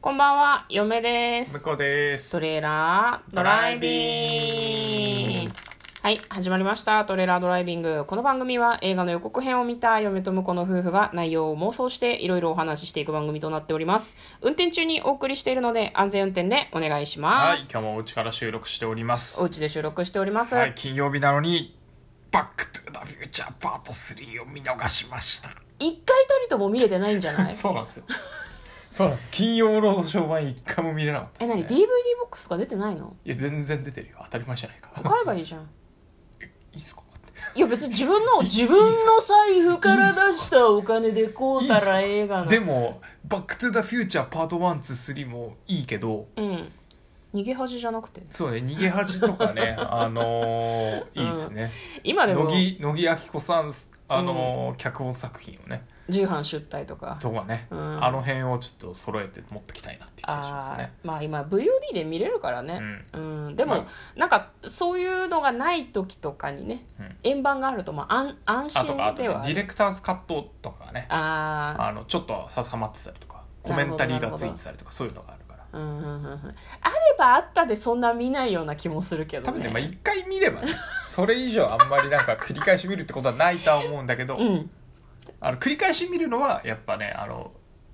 [0.00, 1.58] こんばんは、嫁です。
[1.58, 5.50] 向こうですトレーラードライビング。
[6.02, 7.04] はい、始まりました。
[7.04, 8.06] トレーラードライビング。
[8.06, 14.16] この番組は映画の予告編を見た嫁と婿の夫婦が内容を妄想していろいろお話ししていく番組となっております。
[14.40, 17.68] 運転中にお送りしているので安全運転でお願いしはいます。
[17.70, 20.54] 今日もお家から収録しておりますお家で収録しております。
[20.54, 21.76] はい金曜日なのに
[22.32, 27.52] バックトゥザフューチャーパート3を見逃しました一回たりとも見れてないんじゃない？
[27.54, 28.04] そうなんですよ
[28.90, 29.28] そうなんです。
[29.30, 31.86] 金曜ロードショー版一回も見れなかったえ、です、ね、何 ?DVD
[32.20, 33.14] ボックスが出てないの？
[33.24, 34.18] いや全然出てるよ。
[34.24, 34.90] 当たり前じゃないか。
[35.02, 35.60] 買えばいいじゃん。
[35.60, 35.64] い
[36.74, 37.02] いっすか？
[37.02, 37.58] って。
[37.58, 42.50] いや別に自分の、自分の財布から出したお金でこうたら映画の。
[42.50, 46.26] でもバックトゥザフューチャーパート123もいいけど。
[46.36, 46.72] うん。
[47.32, 48.22] 逃げ恥じゃなくて。
[48.28, 51.70] そうね逃げ恥とかね あのー、いいですね、
[52.02, 52.46] 今でも。
[52.46, 53.72] 乃木乃木明子さん
[54.08, 57.18] あのー脚本作品をね重版出退とか。
[57.20, 62.80] とかね、うんあの辺をちょっと揃えて持ってきたいなっていう気がしますあねーまあ今 VOD で見れるからね。
[63.12, 63.56] うん。
[63.56, 69.54] でも、まなんかそういうのがない時とかにね、うん円盤があるとまあ安安あとかあと、ね心では、ある。
[69.54, 76.54] ディレクターズカットとかがねあーあのちょっとささまってたりとかコメンタリーがついてたりとかそういうのがあるからうんうんうんうんあれ
[77.18, 79.48] ばあったでそんな見ないような気もするけどね。
[79.48, 80.68] 多分ね、まあ、一回見ればね
[81.02, 84.70] それ以上あんまりなんか繰り返し見るってことはないとは思うんだけど、うん。
[85.40, 87.52] あの繰り返し見るのはやっぱねあの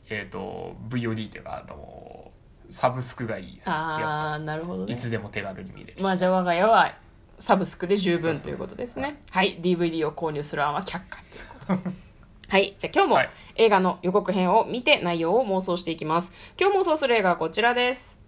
[0.08, 2.30] えっ、と VOD っていうかあの
[2.68, 4.96] サブスクがいいですああ、なるほどねぱい。
[4.96, 6.94] つでも手軽に見れるし、まあじゃあ我が家は
[7.38, 9.20] サブスクで十分ということですね。
[9.30, 9.58] はい。
[9.60, 11.18] DVD を購入する案は却下
[11.66, 11.90] ということ。
[12.48, 12.74] はい。
[12.78, 16.32] じゃあ今日もはい映画の予告編を見て内容を妄想していきます。
[16.60, 18.25] 今日妄想する映画はこちらです。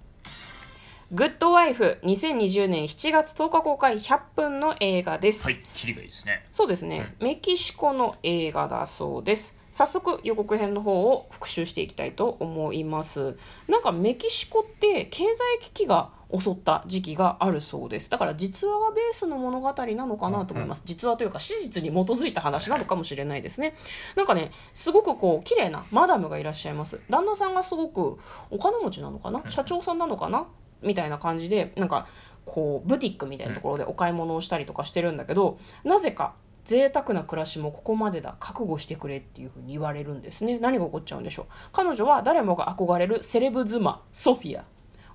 [1.11, 5.43] グッドワイフ2020年7月10日公開100分の映画です。
[5.43, 6.45] はいキリがいいですね。
[6.53, 9.57] そうですね、メキシコの映画だそうです。
[9.73, 13.39] 早速予告編の方を復習していきたいと思います。
[13.69, 18.11] なんかメキシコって経済危機が襲った時期があるそうです。
[18.11, 23.75] だから実話がベースの物語なのかなと思います、実話というか史実に基づいた話なのかもしれないですね。
[24.15, 27.01] なんかねすごくこう綺麗なマダムがいらっしゃいます。
[27.09, 28.19] 旦那さんがすごく
[28.51, 29.43] お金持ちなのかな？
[29.49, 30.47] 社長さんなのかな？
[30.83, 32.07] みたいな感じでなんか
[32.45, 36.35] こうブティックみたいなところでお買い物をしたりとかしてるんだけどなぜか
[36.65, 40.59] 贅沢な暮らしもここまでだ覚悟してくれっていうふうに言われるんですね。
[40.59, 41.47] 何が起こっちゃうんでしょう。
[41.73, 44.65] 彼女は誰もが憧れるセレブ妻ソフィア。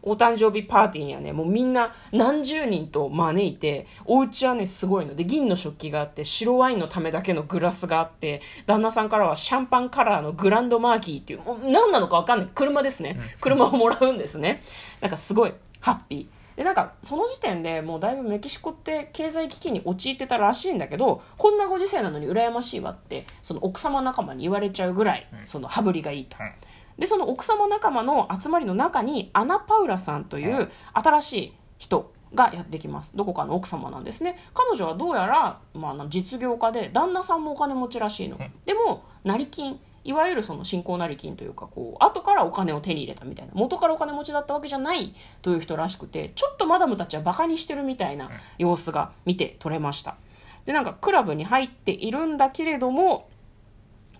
[0.04, 5.16] お誕生日パーティーにはねもうみんな何十人と招いてお家はねすごいの。
[5.16, 11.42] で銀の食器があって白ワインのためだけのグラスがあって旦那さんからはシャンパンカラーのグランドマーキーっていう
[11.72, 12.50] 何なのか分かんない。
[12.54, 13.20] 車ですね。
[13.40, 14.62] 車をもらうんですね。
[15.02, 16.44] なんかすごいハッピー。
[16.56, 26.38] でなんかその時点でもうだいぶメキシコって経済危機に陥ってたらしいんだけどこんなご時世なのに羨ましいわってその奥様仲間に言われちゃうぐらいその羽振りがいいと。
[26.40, 26.52] うん
[26.98, 33.16] でその奥様仲間の集まりの中にアナ・パウラさんという新しい人がやってきます。
[33.16, 34.38] どこかの奥様なんですね。
[34.54, 39.80] 彼女はどうやら、まあ、実業家で旦那さんもお金持ちらしいの、でも成金。
[40.06, 43.54] いわゆるその新興成金というかこう後からお金を手に入れたみたいな。
[43.56, 50.18] 元からお金持ちだったわけじゃないという人らしくてちょっとマダムたちはバカにしてるみたいな様子が見て取れました。
[50.66, 53.30] でなんかクラブに入っているんだけれども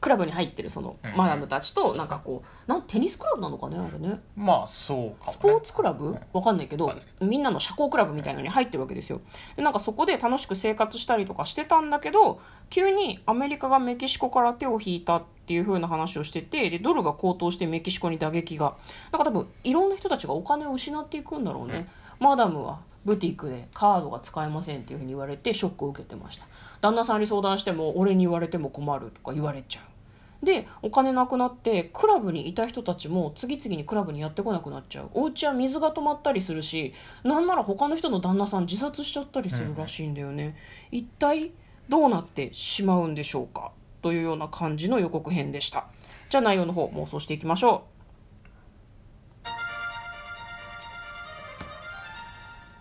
[0.04, 4.20] クラブに入ってるそのマダムたちとなんかこうなんテニスクラブなのかねあれね。
[4.36, 6.18] まあそうかも、ね、スポーツクラブ？
[6.34, 9.22] わかんないけどみんなの社交クラブみたいなのに入ってるわけですよ。
[9.56, 18.76] でなんかそこで楽しく生活したりとかしてたんだけど急にアメリカがメキシコから手を引いたっていう風な話をしててでドルが高騰してメキシコに打撃が。
[19.12, 21.88] なんか多分いろんな人たちがお金を失っていくんだろうね、
[22.20, 26.46] マダムはブティックでカードが使えませんっていう風に言われてショックを受けてました。
[26.80, 29.84] 旦那さんに相談しても俺に言われても困るとか言われちゃう
[30.44, 35.10] でお金なくなってクラブにいた人たちも次々にクラブにやってこなくなっちゃう。
[35.14, 36.94] お家は水が止まったりするし
[37.24, 40.56] なんなら他の人の旦那さん自殺しちゃったりするらしいんだよね、
[40.92, 41.52] 一体
[41.90, 43.72] どうなってしまうんでしょうか？
[44.02, 45.86] というような感じの予告編でした。
[46.30, 47.86] じゃあ内容の方妄想していきましょ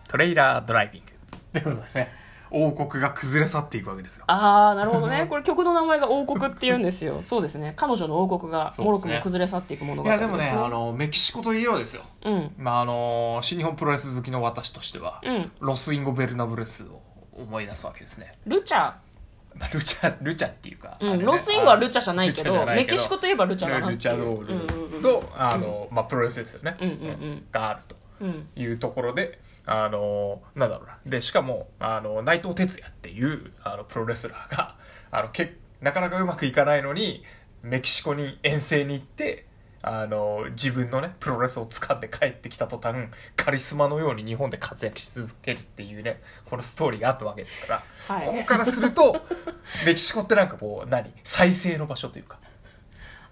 [0.09, 1.13] トレイラードライビング。
[1.53, 2.22] ということでね
[2.53, 4.25] 王国が崩れ去っていくわけですよ。
[4.29, 5.27] うああなるほどね。
[5.31, 7.23] これ曲の名前が王国って言うんですよ。
[7.23, 7.73] そうですね。
[7.77, 12.03] 彼女の王国がもろくも崩れ去っていく物語いやでもねすあのメキシコといえばですよ。
[12.25, 12.55] うん。
[12.59, 15.53] まああの新日本プロレス好きの私としては、うん。
[15.61, 17.01] ロス・インゴベルナブレスを
[17.33, 18.93] 思い出すわけですね、ルチャ。
[19.55, 21.25] まあ、ルチャルチャっていうか、うん、ね。
[21.25, 26.99] ロスインゴはルチャじゃないけどメキシコといえばルチャだなっていうルチャドーうんうんうんルと、あの、まあ、プロレスですよね、うんうんう
[27.35, 27.47] ん。
[27.51, 28.49] があるとうん。
[28.57, 30.87] いうところであのなんだろう。
[30.87, 34.77] なでしかもあの内藤哲也っていうあのプロレスラーが
[35.11, 37.23] あのけなかなかうまくいかないのに
[37.63, 39.47] メキシコに遠征に行って
[39.85, 48.27] あの自分のねプロレスを掴んで帰ってきた途端カリスマのように日本で活躍し続けるっていうねこのストーリーがあったわけですから、はい。
[48.27, 49.25] ここからすると
[49.85, 51.13] メキシコってなんかこう何？
[51.25, 52.39] 再生の場所というか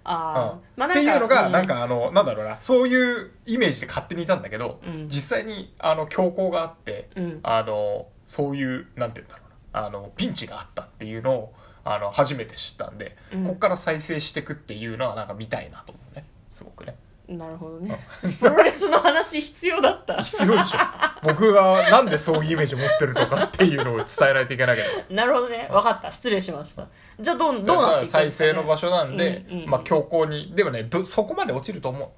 [0.05, 0.61] ああ、うん。
[0.77, 1.53] まあっていうのが、うん。
[1.53, 5.09] なんかあの、なんだろうな、そういうイメージで勝手にいたんだけど、うん。
[5.09, 7.41] 実際に、あの、強行があって、うん。
[7.43, 11.55] あの、そういう、なんて言うんだろうな、あの、ピンチがあったっていうのを、
[11.85, 13.45] あの、初めて知ったんで、うん。
[13.45, 16.25] ここから再生していくっていうのは、なんか見たいなと思うね。
[16.49, 16.97] すごくね。
[17.31, 17.97] なるほどね。
[18.41, 20.21] プロレスの話必要だった。
[20.23, 20.79] 必要でしょ。
[21.23, 25.15] 僕がなんでそういうイメージ持ってるのかっていうのを伝えないといけないけど。
[25.15, 25.69] なるほどね。
[25.71, 26.11] 分かった。
[26.11, 26.89] 失礼しました。
[27.21, 29.71] じゃあどうどうなっていくんですか、ね、再生の場所なんで、うんうん。
[29.71, 32.09] まあ強行に、でもねど、そこまで落ちると思う。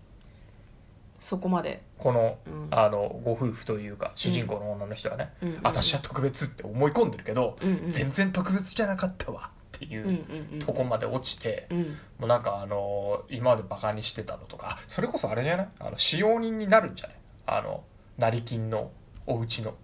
[1.20, 1.82] そこまで。
[1.98, 2.68] この,、うん。
[2.70, 5.60] あのご夫婦というか主人公の女の人はね、うん。
[5.62, 7.90] 私は特別って思い込んでるけど、うんうん。
[7.90, 10.14] 全然特別じゃなかったわっていうんうん
[10.52, 11.82] うんうとこまで落ちて、うん。
[11.82, 11.86] も
[12.22, 15.68] うなんかあの今までバカにしてたのとかそれこそあれじゃない？
[15.80, 17.16] あの使用人になるんじゃない？
[17.46, 17.84] あの
[18.18, 18.90] 成金の
[19.26, 19.74] お家の。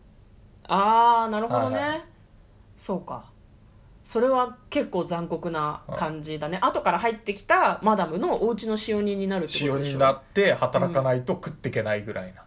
[0.67, 2.05] ああなるほどね、はいはい。
[2.77, 3.33] そうか。
[4.05, 9.99] それは結構残酷な感じだね、後から入ってきたマダムのお家の使用人になるって使用ことでしょ？
[9.99, 12.43] 人になって働かないと食っていけないぐらいな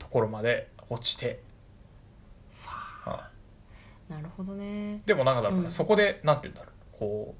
[0.00, 1.32] ところまで落ちて、は
[4.14, 4.96] なるほどね。
[4.96, 5.70] いでもなんかだから、うん。
[5.70, 7.34] そこでなんて言うんだろうこ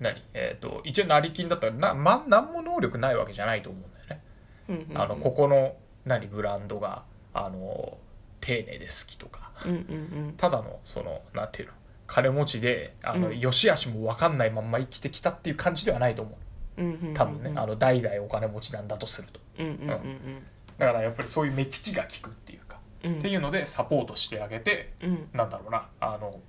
[0.00, 0.22] う何？
[0.34, 4.22] えっ、と一応成金だったらな、ま、何も能力ないわけじゃないと思うんだよね。
[4.68, 5.00] うんうんうん。
[5.00, 6.26] あのここの何？
[6.26, 7.02] ブランドが
[7.34, 7.98] あの
[8.40, 9.50] 丁寧で好きとか。
[9.66, 11.74] うんうんただのそのなんていうの？
[12.06, 13.38] 金持ちであの、うん。
[13.38, 16.38] 良し悪しも分かんないまんま生きてきたっていう感じではないと思
[16.78, 16.82] う。
[16.82, 17.14] うんうんうんうん。
[17.14, 19.40] 多分ね、あの代々お金持ちなんだとすると。
[19.58, 19.72] うんうん。
[19.72, 20.46] うん。
[20.78, 22.59] だからやっぱりそういう目利きが効くっていう
[23.06, 25.28] っていうのでサポートしてあげてうん。
[25.32, 26.40] なんだろうなあの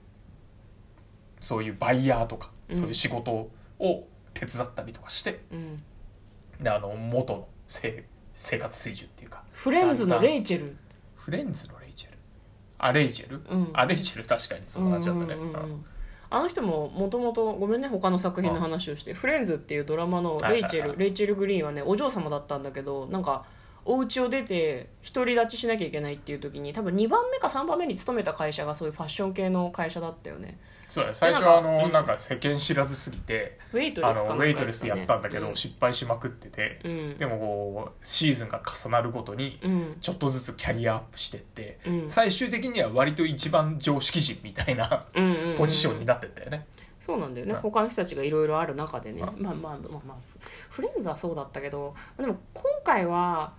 [1.39, 2.75] そういうバイヤーとか、うん。
[2.75, 5.77] そういう仕事を手伝ったりとかしてうん。
[6.61, 10.77] であの元の生生活水準っていうかフレンズのレイチェル？
[11.15, 12.17] フレンズのレイチェル？
[12.77, 13.69] あレイチェル、うん。
[13.73, 15.35] あレイチェル確かにそんな感じだったね、
[16.29, 23.45] あの人ももともとごめんね他の作品の話をして「フレンズ」っていうドラマのレイチェル、レイチェル・グリーンはねお嬢様だったんだけどなんか
[23.85, 30.59] お家を出て独り立ちしなきゃいけないっていう時に多分2番目か3番目に勤めた会社がそういうファッション系の会社だったよね。
[30.87, 31.91] そうだね最初はあの、うん。
[31.91, 35.55] なんか世間知らずすぎてウェイトあレスかウェイトレスでやったんだけど、うん。
[35.55, 37.17] 失敗しまくってて、うん。
[37.17, 39.97] でもこうシーズンが重なるごとにうん。
[39.99, 42.09] ちょっとずつキャリアアップしてって、うん。
[42.09, 45.05] 最終的には割と一番常識人みたいな
[45.57, 46.67] ポジションになってったよね、
[46.99, 47.59] そうなんだよね、うん。
[47.61, 50.15] 他の人たちがいろいろある中でね、うまあまあまあまあ
[50.69, 53.53] フレンズはそうだったけどでも今回は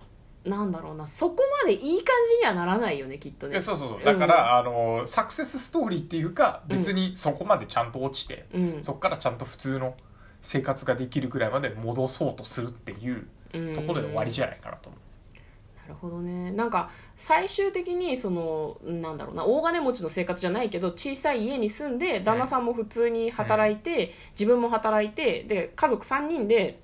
[0.45, 3.57] なんだろうなそこまでいい感じにはならないよねきっとね。
[3.57, 4.03] えそうそうそう。
[4.03, 8.83] だから、あのサクセスストーリーっていうか別にそこまでちゃんと落ちて、うん。
[8.83, 9.95] そこからちゃんと普通の
[10.41, 13.73] 生活ができるぐらいまで戻そうとするっていううん。
[13.73, 16.51] ところで終わりじゃないかなと思う、なるほどね。
[16.51, 26.81] なんか最終的にそのなんだろうな大金持ちの生活じゃないけど小さい家に住んで旦那さんも普通に働いて、自分も働いてで家族3人で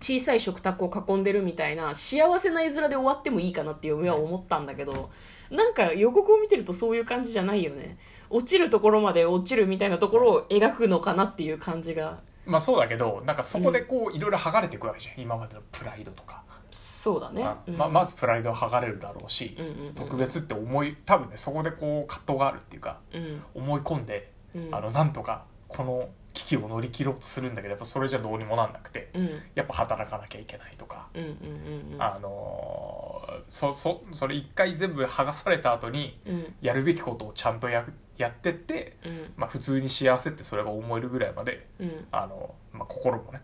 [0.00, 5.10] 小さい食卓を囲んでるみたいな幸せな絵面で終わってもいいかなっていう上は思ったんだけど
[5.50, 7.98] なんか予告を見てるとそういう感じじゃないよね。
[8.30, 12.20] 落ちるところまで落ちるみたいなところを描くのかなっていう感じが。
[12.44, 17.42] まあそうだけどなんかそこでこういろいろ剥がれていくわけじゃん今までのプライドとか、そうだね。
[17.42, 17.76] まあうん。
[17.76, 19.94] ままずプライドは剥がれるだろうし、うんうんうん。
[19.94, 23.42] 特別って思い多分ねそこでこう葛藤があるっていうかうん。
[23.54, 24.74] 思い込んで、うん。
[24.74, 26.08] あのなんとかこの
[26.38, 29.30] 危機を乗り切ろうとするんだけどやっぱそれじゃどうにもなんなくて、うん。
[29.56, 32.02] やっぱ働かなきゃいけないとか、うんうんうんうん。
[32.02, 36.54] あのーそそそれ一回全部剥がされた後にうん。
[36.60, 37.84] やるべきことをちゃんとや
[38.16, 39.32] やってって、うん。
[39.36, 42.06] まあ、普通に幸せってそれが思えるぐらいまでうん。
[42.12, 43.42] あの、まあ、心もね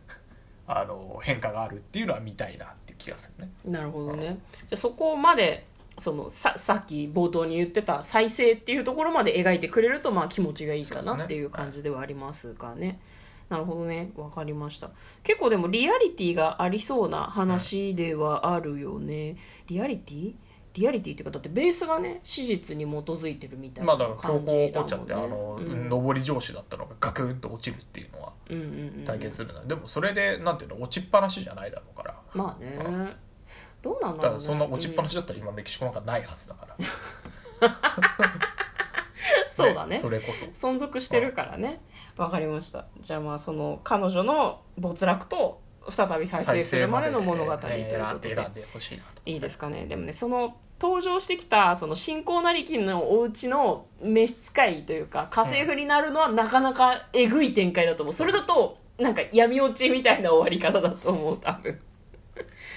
[0.66, 3.50] あの変化があるっていうのは見たいなっていう気がするね。
[3.64, 4.38] なるほどね。
[4.60, 13.00] じゃあそこまでそのささっき冒頭に言ってた再生っていうところまで描いてくれるとまあ気持ちがいいかなっていう感じではありますがね。
[13.48, 14.10] なるほどね。
[14.16, 14.90] わかりました。
[15.22, 19.36] 結構でもリアリティがありそうな話ではあるよね、
[19.68, 20.34] リアリティ？
[20.72, 26.06] リアリティっていうかだってベースがね史実に基づいてるみたいなまあだから強感行起こっちゃじだもんねってあの、うん。
[26.06, 28.64] 上り調子だったのがガクンと落ちるっていうのはうんうん
[28.98, 29.60] うん体験するの。
[29.60, 32.14] は、でもそれでなんていうの落ちっぱなしじゃないだろうから。
[32.34, 33.16] まあね
[33.84, 36.76] どうなんだだろう、ね、からそんな落ちっぱなしだったら今メキシコなんかないはずだから、
[39.50, 39.98] そうだね。
[39.98, 40.46] それこそ。
[40.46, 41.82] 存続してるからね。
[42.16, 42.86] わかりました。
[43.00, 45.60] じゃあまあその彼女の没落と
[45.90, 48.34] 再び再生するまでの物語ということで。
[48.34, 49.20] 選んでほしいなと。
[49.26, 49.84] いいですかね。
[49.84, 58.12] でもねその登場してきたその新興成金のお家の召使いというか家政婦になるのはなかなかえぐい展開だと思う。
[58.14, 61.78] それだとなんか闇落ちみたいな終わり方だと思う多分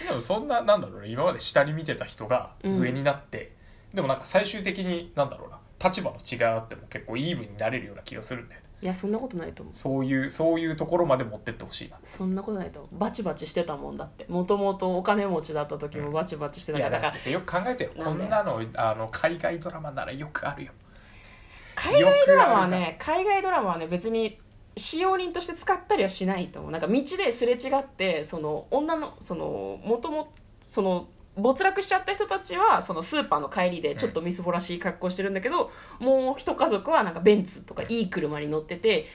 [0.07, 3.51] でもそんななんだろうね今まで下に見てた人が上になって、
[3.93, 8.67] でもなんか最終的になんだろうな立場の違いがあっても結構イーブンになれるような気がするんだよね。
[8.79, 9.75] いやそんなことないと思う。
[9.75, 11.97] そういうそういうところまで持ってってほしいな。
[12.03, 12.99] そんなことないと思う。
[12.99, 14.25] バチバチしてたもんだって。
[14.29, 17.91] もともとお金持ちだった時もバチバチしてたいから、だからやだってよく考えてよ。
[17.97, 20.71] こんなのあの海外ドラマならよくあるよ。
[21.75, 24.37] 海外ドラマはね海外ドラマはね別に
[24.77, 31.07] 使用人として使ったりはしないと思うなんか道ですれ違ってその女のそのもともその
[31.37, 35.69] 没落しちゃった人たちはそのスーパーの帰りでちょっとみすぼらしい格好してるんだけど、
[35.99, 39.05] もう一家族はなんかベンツとかいい車に乗ってて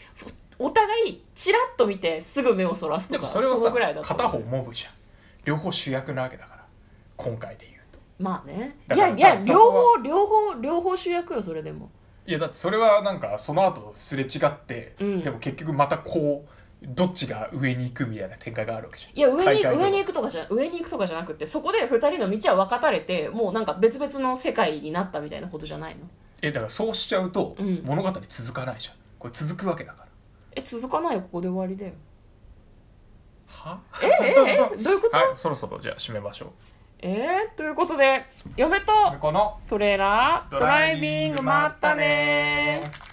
[0.59, 4.93] お互いチラッと見てすぐ目をそらすとかそれはさのぐらいだ片方モブじゃん
[5.45, 6.65] 両方主役なわけだから
[7.17, 11.91] 今回で言うとまあねいやいや両方両方両方主役よそれでも
[12.27, 15.23] いやだってそれはなんかその後すれ違って、うん。
[15.23, 19.17] でも結局またこうどっちが上に行くみたいな展開があるわけじゃん。
[19.17, 26.01] いや上に上に行くとかじゃ上に行くとかじゃなくてそこで2人の道は分かたれてもうなんか別々の世界になったみたいなことじゃないの？
[26.43, 27.83] えだからそうしちゃうとうん。
[27.85, 28.95] 物語続かないじゃん。
[29.19, 30.09] これ続くわけだから。
[30.55, 31.93] え続かないよここで終わりだよ。
[33.47, 33.81] は？
[34.03, 34.31] ええ
[34.77, 36.49] えどういうこと、はいそろそろじゃあ締めましょう
[37.05, 43.12] えー、ということで嫁とこのトレーラードライビングまったねー